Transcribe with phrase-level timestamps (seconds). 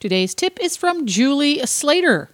[0.00, 2.30] Today's tip is from Julie Slater.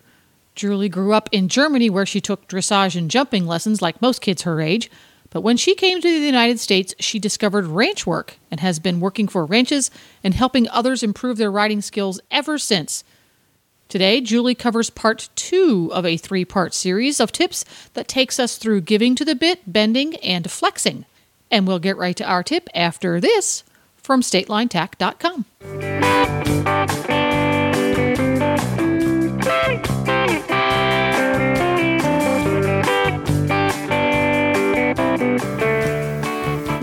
[0.54, 4.42] Julie grew up in Germany where she took dressage and jumping lessons like most kids
[4.42, 4.90] her age.
[5.30, 9.00] But when she came to the United States, she discovered ranch work and has been
[9.00, 9.90] working for ranches
[10.22, 13.02] and helping others improve their riding skills ever since.
[13.88, 18.58] Today, Julie covers part two of a three part series of tips that takes us
[18.58, 21.06] through giving to the bit, bending, and flexing.
[21.50, 23.64] And we'll get right to our tip after this
[23.96, 25.46] from statelinetack.com.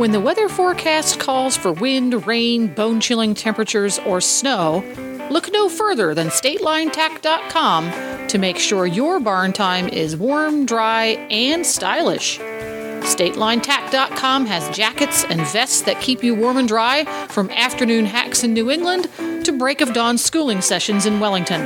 [0.02, 4.84] When the weather forecast calls for wind, rain, bone chilling temperatures, or snow,
[5.30, 11.64] look no further than StatelineTack.com to make sure your barn time is warm, dry, and
[11.64, 12.40] stylish.
[12.40, 18.56] StatelineTack.com has jackets and vests that keep you warm and dry from afternoon hacks in
[18.56, 19.08] New England
[19.46, 21.62] to break of dawn schooling sessions in Wellington.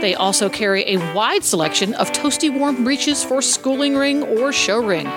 [0.00, 4.80] They also carry a wide selection of toasty warm breeches for schooling ring or show
[4.80, 5.08] ring.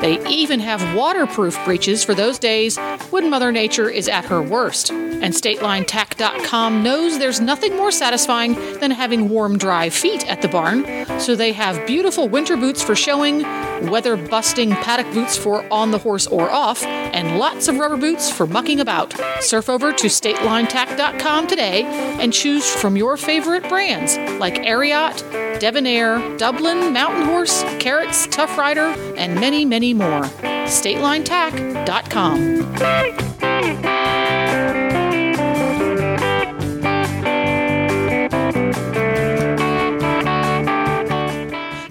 [0.00, 2.78] They even have waterproof breeches for those days
[3.10, 4.92] when Mother Nature is at her worst.
[5.22, 10.84] And StatelineTack.com knows there's nothing more satisfying than having warm, dry feet at the barn,
[11.20, 13.42] so they have beautiful winter boots for showing,
[13.90, 18.30] weather busting paddock boots for on the horse or off, and lots of rubber boots
[18.30, 19.14] for mucking about.
[19.40, 26.92] Surf over to StatelineTack.com today and choose from your favorite brands like Ariat, Devon-Aire, Dublin,
[26.92, 30.22] Mountain Horse, Kerrits, Tough Rider, and many, many more.
[30.22, 33.19] StatelineTack.com.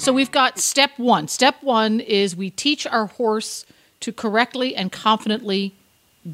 [0.10, 1.28] So we've got step one.
[1.28, 3.68] Step one is we teach our horse
[4.00, 5.76] to correctly and confidently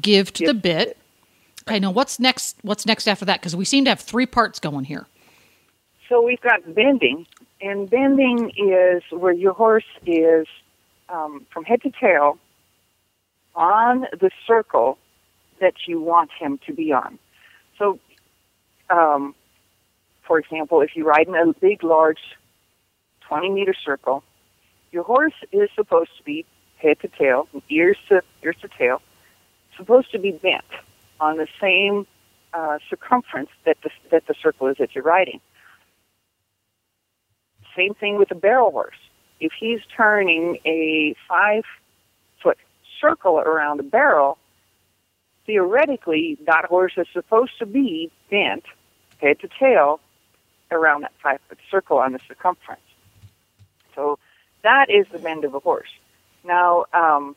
[0.00, 0.96] give to the bit.
[1.68, 2.56] Okay, now what's next?
[2.62, 3.38] What's next after that?
[3.38, 5.06] Because we seem to have three parts going here.
[6.08, 7.26] So we've got bending,
[7.60, 10.46] and bending is where your horse is
[11.10, 12.38] um, from head to tail
[13.54, 14.96] on the circle
[15.60, 17.18] that you want him to be on.
[17.76, 17.98] So,
[18.88, 19.34] um,
[20.26, 22.20] for example, if you ride in a big, large
[23.28, 24.22] 20 meter circle,
[24.92, 26.44] your horse is supposed to be
[26.76, 29.02] head to tail, ears to ears to tail,
[29.76, 30.64] supposed to be bent
[31.20, 32.06] on the same
[32.52, 35.40] uh, circumference that the that the circle is that you're riding.
[37.76, 38.96] Same thing with a barrel horse.
[39.40, 41.64] If he's turning a five
[42.42, 42.58] foot
[43.00, 44.38] circle around the barrel,
[45.44, 48.64] theoretically that horse is supposed to be bent
[49.18, 50.00] head to tail
[50.70, 52.80] around that five foot circle on the circumference.
[53.96, 54.18] So
[54.62, 55.88] that is the bend of a horse.
[56.44, 57.34] Now, um,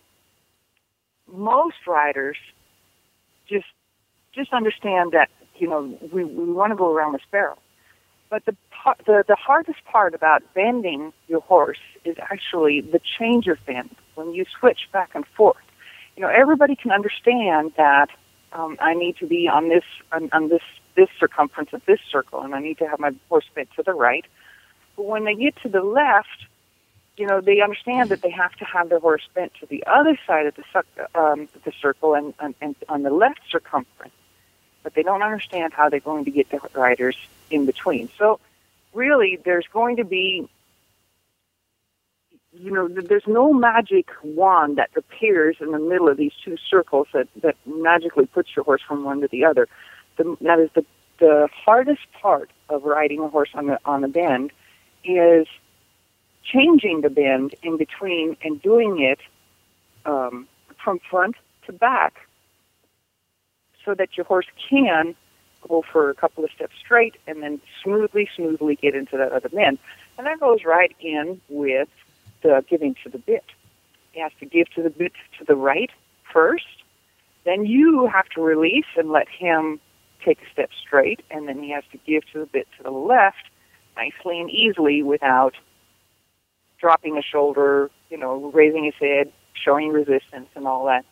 [1.33, 2.37] most riders
[3.47, 3.65] just
[4.33, 7.57] just understand that you know we, we want to go around this barrel,
[8.29, 8.55] but the,
[9.05, 14.33] the the hardest part about bending your horse is actually the change of bend when
[14.33, 15.57] you switch back and forth.
[16.15, 18.09] You know, everybody can understand that
[18.53, 20.63] um, I need to be on this on, on this
[20.95, 23.93] this circumference of this circle, and I need to have my horse bent to the
[23.93, 24.25] right.
[24.99, 26.45] But when they get to the left,
[27.15, 30.19] you know, they understand that they have to have their horse bent to the other
[30.27, 34.11] side of the, um, the circle and, and, and on the left circumference.
[34.83, 37.15] But they don't understand how they're going to get the riders
[37.49, 38.09] in between.
[38.17, 38.41] So,
[38.93, 40.49] really, there's going to be,
[42.51, 47.07] you know, there's no magic wand that appears in the middle of these two circles
[47.13, 49.69] that, that magically puts your horse from one to the other.
[50.17, 50.85] The, that is the,
[51.19, 54.51] the hardest part of riding a horse on the, on the bend
[55.03, 55.47] is
[56.43, 59.19] changing the bend in between and doing it
[60.05, 60.47] um,
[60.83, 61.35] from front
[61.65, 62.27] to back
[63.85, 65.15] so that your horse can
[65.67, 69.49] go for a couple of steps straight and then smoothly, smoothly get into that other
[69.49, 69.77] bend.
[70.17, 71.89] And that goes right in with
[72.41, 73.43] the giving to the bit.
[74.11, 75.91] He has to give to the bit to the right
[76.31, 76.65] first,
[77.45, 79.79] then you have to release and let him
[80.23, 82.91] take a step straight, and then he has to give to the bit to the
[82.91, 83.49] left
[83.99, 85.55] nicely and easily without
[86.79, 91.05] dropping a shoulder, you know, raising his head, showing resistance and all that.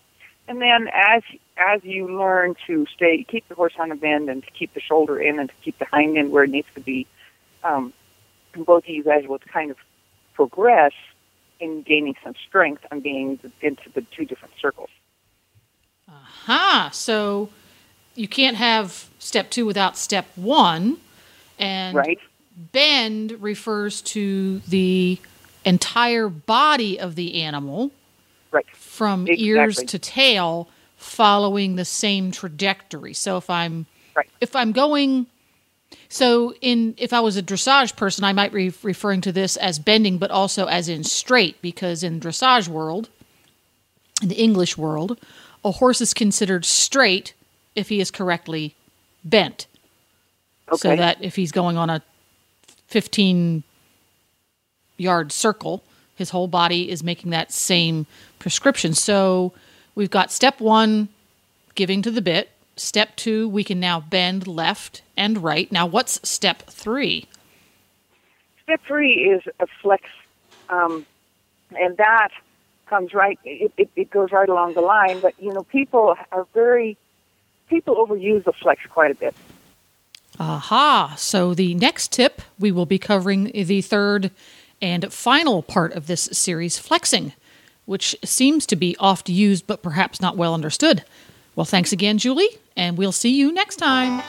[0.47, 1.23] And then as
[1.57, 4.79] as you learn to stay, keep the horse on a bend, and to keep the
[4.79, 7.05] shoulder in, and to keep the hind end where it needs to be,
[7.63, 7.91] um,
[8.55, 9.77] both of you guys will kind of
[10.33, 10.93] progress
[11.59, 14.89] in gaining some strength on being into the two different circles.
[16.07, 16.91] Aha!
[16.93, 17.49] So
[18.15, 20.97] you can't have step two without step one,
[21.59, 22.19] and Right.
[22.57, 25.19] Bend refers to the
[25.65, 27.91] entire body of the animal
[28.51, 28.65] Right.
[28.75, 30.67] from ears to tail
[30.97, 33.13] following the same trajectory.
[33.13, 34.29] So if I'm Right.
[34.41, 35.27] if I'm going
[36.09, 39.77] so in if I was a dressage person, I might be referring to this as
[39.77, 43.09] bending but also as in straight because in dressage world,
[44.21, 45.19] in the English world,
[45.63, 47.33] a horse is considered straight
[47.75, 48.73] if he is correctly
[49.23, 49.67] bent.
[50.69, 50.77] Okay.
[50.77, 52.01] So that if he's going on a
[52.87, 53.63] 15
[54.97, 55.83] yard circle,
[56.15, 58.07] his whole body is making that same
[58.39, 58.93] prescription.
[58.93, 59.53] So
[59.95, 61.09] we've got step one,
[61.75, 62.49] giving to the bit.
[62.75, 65.71] Step two, we can now bend left and right.
[65.71, 67.27] Now, what's step three?
[68.63, 70.03] Step three is a flex,
[70.69, 71.05] um,
[71.79, 72.29] and that
[72.87, 73.39] comes right.
[73.43, 75.19] It, it, it goes right along the line.
[75.21, 76.97] But you know, people are very
[77.69, 79.35] people overuse the flex quite a bit.
[80.39, 81.15] Aha.
[81.17, 84.31] So the next tip, we will be covering the third
[84.81, 87.33] and final part of this series, flexing,
[87.85, 91.03] which seems to be oft used but perhaps not well understood.
[91.55, 94.21] Well, thanks again, Julie, and we'll see you next time.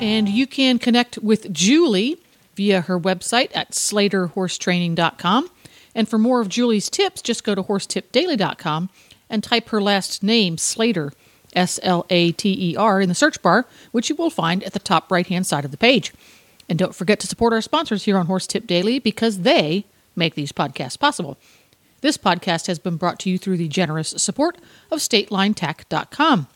[0.00, 2.18] And you can connect with Julie
[2.54, 5.50] via her website at slaterhorsetraining.com.
[5.94, 8.90] And for more of Julie's tips, just go to horsetipdaily.com
[9.28, 11.12] and type her last name, Slater,
[11.54, 14.72] S L A T E R, in the search bar, which you will find at
[14.72, 16.12] the top right hand side of the page.
[16.68, 20.34] And don't forget to support our sponsors here on Horse Tip Daily because they make
[20.34, 21.36] these podcasts possible.
[22.00, 24.58] This podcast has been brought to you through the generous support
[24.90, 26.46] of StatelineTack.com.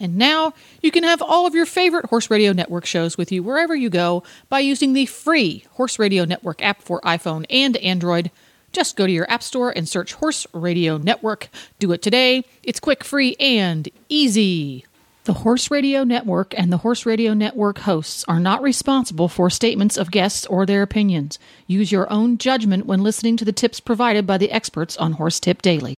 [0.00, 3.42] And now you can have all of your favorite Horse Radio Network shows with you
[3.42, 8.30] wherever you go by using the free Horse Radio Network app for iPhone and Android.
[8.78, 11.48] Just go to your App Store and search Horse Radio Network.
[11.80, 12.44] Do it today.
[12.62, 14.86] It's quick, free, and easy.
[15.24, 19.96] The Horse Radio Network and the Horse Radio Network hosts are not responsible for statements
[19.96, 21.40] of guests or their opinions.
[21.66, 25.40] Use your own judgment when listening to the tips provided by the experts on Horse
[25.40, 25.96] Tip Daily.